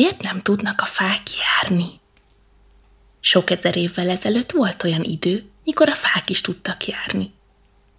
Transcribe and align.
Miért 0.00 0.22
nem 0.22 0.42
tudnak 0.42 0.80
a 0.80 0.84
fák 0.84 1.22
járni? 1.38 2.00
Sok 3.20 3.50
ezer 3.50 3.76
évvel 3.76 4.08
ezelőtt 4.08 4.50
volt 4.50 4.82
olyan 4.82 5.02
idő, 5.02 5.50
mikor 5.64 5.88
a 5.88 5.94
fák 5.94 6.30
is 6.30 6.40
tudtak 6.40 6.86
járni. 6.86 7.32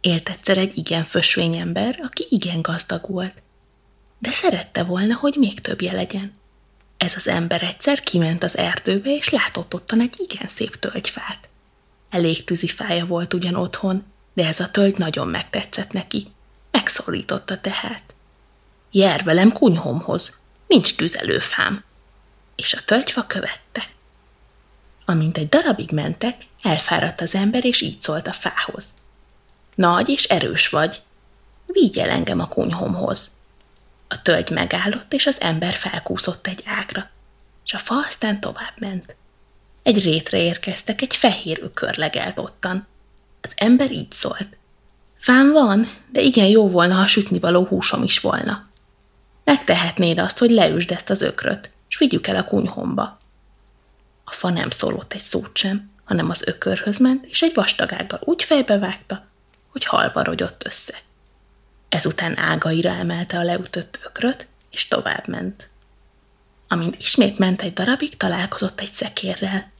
Élt 0.00 0.28
egyszer 0.28 0.58
egy 0.58 0.76
igen 0.76 1.04
fösvény 1.04 1.56
ember, 1.56 2.00
aki 2.02 2.26
igen 2.30 2.62
gazdag 2.62 3.10
volt. 3.10 3.34
De 4.18 4.30
szerette 4.30 4.84
volna, 4.84 5.14
hogy 5.14 5.34
még 5.38 5.60
többje 5.60 5.92
legyen. 5.92 6.32
Ez 6.96 7.14
az 7.16 7.28
ember 7.28 7.62
egyszer 7.62 8.00
kiment 8.00 8.42
az 8.42 8.56
erdőbe, 8.56 9.14
és 9.14 9.28
látott 9.28 9.74
ottan 9.74 10.00
egy 10.00 10.14
igen 10.18 10.48
szép 10.48 10.78
tölgyfát. 10.78 11.48
Elég 12.10 12.44
tűzifája 12.44 13.06
volt 13.06 13.34
ugyan 13.34 13.54
otthon, 13.54 14.04
de 14.34 14.46
ez 14.46 14.60
a 14.60 14.70
tölgy 14.70 14.98
nagyon 14.98 15.28
megtetszett 15.28 15.92
neki. 15.92 16.26
Megszólította 16.70 17.60
tehát. 17.60 18.14
Jár 18.90 19.24
velem 19.24 19.52
kunyhomhoz, 19.52 20.38
nincs 20.66 20.94
tüzelőfám. 20.94 21.86
És 22.58 22.74
a 22.74 22.84
tölgyfa 22.84 23.26
követte. 23.26 23.88
Amint 25.04 25.38
egy 25.38 25.48
darabig 25.48 25.90
mentek, 25.90 26.36
elfáradt 26.62 27.20
az 27.20 27.34
ember, 27.34 27.64
és 27.64 27.80
így 27.80 28.00
szólt 28.00 28.26
a 28.26 28.32
fához. 28.32 28.86
Nagy 29.74 30.08
és 30.08 30.24
erős 30.24 30.68
vagy, 30.68 31.00
vigy 31.66 31.98
el 31.98 32.10
engem 32.10 32.40
a 32.40 32.48
kunyhomhoz. 32.48 33.30
A 34.08 34.22
tölgy 34.22 34.50
megállott, 34.50 35.12
és 35.12 35.26
az 35.26 35.40
ember 35.40 35.72
felkúszott 35.72 36.46
egy 36.46 36.62
ágra, 36.66 37.10
és 37.64 37.74
a 37.74 37.78
fa 37.78 37.94
aztán 37.94 38.40
tovább 38.40 38.74
ment. 38.78 39.16
Egy 39.82 40.04
rétre 40.04 40.38
érkeztek, 40.38 41.02
egy 41.02 41.16
fehér 41.16 41.58
ökör 41.62 41.96
legelt 41.96 42.38
ottan. 42.38 42.86
Az 43.40 43.52
ember 43.56 43.92
így 43.92 44.12
szólt. 44.12 44.56
Fám 45.18 45.52
van, 45.52 45.88
de 46.12 46.20
igen 46.20 46.46
jó 46.46 46.68
volna, 46.68 46.94
ha 46.94 47.06
sütnivaló 47.06 47.64
húsom 47.64 48.02
is 48.02 48.20
volna. 48.20 48.66
Megtehetnéd 49.44 50.18
azt, 50.18 50.38
hogy 50.38 50.50
leüsd 50.50 50.90
ezt 50.90 51.10
az 51.10 51.20
ökröt, 51.22 51.70
és 51.98 52.04
vigyük 52.04 52.26
el 52.26 52.36
a 52.36 52.44
kunyhomba. 52.44 53.18
A 54.24 54.30
fa 54.30 54.50
nem 54.50 54.70
szólott 54.70 55.12
egy 55.12 55.20
szót 55.20 55.56
sem, 55.56 55.90
hanem 56.04 56.30
az 56.30 56.46
ökörhöz 56.46 56.98
ment, 56.98 57.24
és 57.24 57.42
egy 57.42 57.54
vastagággal 57.54 58.20
úgy 58.24 58.42
fejbevágta, 58.42 59.26
hogy 59.72 59.84
halva 59.84 60.22
rogyott 60.22 60.66
össze. 60.66 60.94
Ezután 61.88 62.38
ágaira 62.38 62.90
emelte 62.90 63.38
a 63.38 63.42
leütött 63.42 64.00
ökröt, 64.04 64.48
és 64.70 64.88
tovább 64.88 65.28
ment. 65.28 65.68
Amint 66.68 66.96
ismét 66.96 67.38
ment 67.38 67.62
egy 67.62 67.72
darabig, 67.72 68.16
találkozott 68.16 68.80
egy 68.80 68.92
szekérrel. 68.92 69.70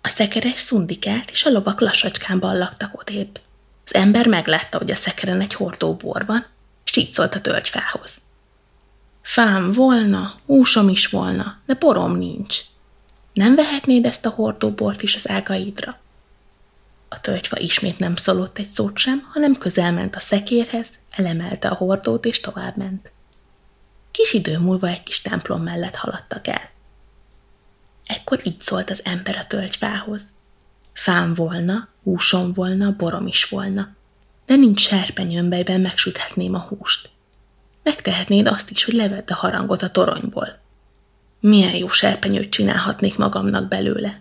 A 0.00 0.08
szekeres 0.08 0.60
szundikált, 0.60 1.30
és 1.30 1.44
a 1.44 1.50
lovak 1.50 1.80
lassacskán 1.80 2.38
ballagtak 2.38 2.98
odébb. 2.98 3.40
Az 3.84 3.94
ember 3.94 4.26
meglátta, 4.26 4.78
hogy 4.78 4.90
a 4.90 4.94
szekeren 4.94 5.40
egy 5.40 5.54
hordó 5.54 5.94
bor 5.94 6.26
van, 6.26 6.46
és 6.84 6.96
így 6.96 7.10
szólt 7.10 7.34
a 7.34 7.40
tölgyfához. 7.40 8.20
Fám 9.30 9.70
volna, 9.70 10.32
húsom 10.46 10.88
is 10.88 11.06
volna, 11.06 11.58
de 11.66 11.74
borom 11.74 12.16
nincs. 12.16 12.58
Nem 13.32 13.54
vehetnéd 13.54 14.04
ezt 14.04 14.26
a 14.26 14.30
hordóbort 14.30 15.02
is 15.02 15.14
az 15.14 15.28
ágaidra? 15.28 15.98
A 17.08 17.20
tölgyfa 17.20 17.58
ismét 17.58 17.98
nem 17.98 18.16
szólott 18.16 18.58
egy 18.58 18.66
szót 18.66 18.98
sem, 18.98 19.28
hanem 19.32 19.58
közelment 19.58 20.16
a 20.16 20.20
szekérhez, 20.20 20.88
elemelte 21.10 21.68
a 21.68 21.74
hordót 21.74 22.24
és 22.24 22.40
továbbment. 22.40 23.12
Kis 24.10 24.32
idő 24.32 24.58
múlva 24.58 24.88
egy 24.88 25.02
kis 25.02 25.22
templom 25.22 25.62
mellett 25.62 25.96
haladtak 25.96 26.46
el. 26.46 26.70
Ekkor 28.06 28.40
így 28.42 28.60
szólt 28.60 28.90
az 28.90 29.04
ember 29.04 29.36
a 29.36 29.46
tölgyfához. 29.46 30.22
Fám 30.92 31.34
volna, 31.34 31.88
húsom 32.02 32.52
volna, 32.52 32.96
borom 32.96 33.26
is 33.26 33.44
volna, 33.44 33.88
de 34.46 34.56
nincs 34.56 34.80
serpenyőm, 34.80 35.46
melyben 35.46 35.80
megsüthetném 35.80 36.54
a 36.54 36.58
húst. 36.58 37.10
Megtehetnéd 37.82 38.46
azt 38.46 38.70
is, 38.70 38.84
hogy 38.84 38.94
levedd 38.94 39.30
a 39.30 39.34
harangot 39.34 39.82
a 39.82 39.90
toronyból. 39.90 40.58
Milyen 41.40 41.74
jó 41.74 41.88
serpenyőt 41.88 42.50
csinálhatnék 42.50 43.16
magamnak 43.16 43.68
belőle. 43.68 44.20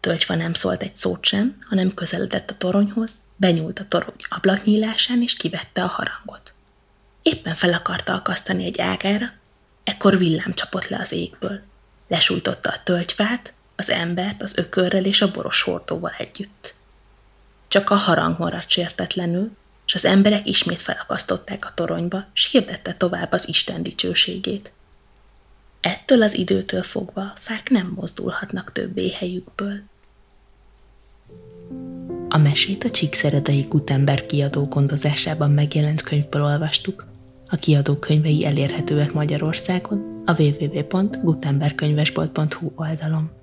Tölgyfa 0.00 0.34
nem 0.34 0.54
szólt 0.54 0.82
egy 0.82 0.94
szót 0.94 1.24
sem, 1.24 1.56
hanem 1.68 1.94
közeledett 1.94 2.50
a 2.50 2.56
toronyhoz, 2.56 3.12
benyúlt 3.36 3.78
a 3.78 3.88
torony 3.88 4.14
ablaknyílásán, 4.28 5.22
és 5.22 5.34
kivette 5.34 5.82
a 5.82 5.86
harangot. 5.86 6.52
Éppen 7.22 7.54
fel 7.54 7.72
akarta 7.72 8.14
akasztani 8.14 8.64
egy 8.64 8.80
ágára, 8.80 9.26
ekkor 9.84 10.18
villám 10.18 10.54
csapott 10.54 10.88
le 10.88 10.98
az 10.98 11.12
égből. 11.12 11.60
Lesújtotta 12.08 12.70
a 12.70 12.82
tölgyfát, 12.84 13.52
az 13.76 13.90
embert, 13.90 14.42
az 14.42 14.58
ökörrel 14.58 15.04
és 15.04 15.22
a 15.22 15.30
boros 15.30 15.62
hordóval 15.62 16.14
együtt. 16.18 16.74
Csak 17.68 17.90
a 17.90 17.94
harang 17.94 18.38
maradt 18.38 18.70
sértetlenül, 18.70 19.50
és 19.90 19.96
az 19.96 20.04
emberek 20.04 20.46
ismét 20.46 20.80
felakasztották 20.80 21.66
a 21.66 21.72
toronyba, 21.74 22.24
s 22.32 22.50
hirdette 22.50 22.94
tovább 22.94 23.32
az 23.32 23.48
Isten 23.48 23.82
dicsőségét. 23.82 24.72
Ettől 25.80 26.22
az 26.22 26.34
időtől 26.34 26.82
fogva 26.82 27.32
fák 27.36 27.70
nem 27.70 27.92
mozdulhatnak 27.96 28.72
többé 28.72 29.10
helyükből. 29.10 29.80
A 32.28 32.38
mesét 32.38 32.84
a 32.84 32.90
Csíkszeredai 32.90 33.66
Gutenberg 33.68 34.26
kiadó 34.26 34.64
gondozásában 34.64 35.50
megjelent 35.50 36.02
könyvből 36.02 36.42
olvastuk. 36.42 37.06
A 37.48 37.56
kiadó 37.56 37.96
könyvei 37.96 38.46
elérhetőek 38.46 39.12
Magyarországon 39.12 40.22
a 40.26 40.42
www.gutenbergkönyvesbolt.hu 40.42 42.72
oldalon. 42.74 43.39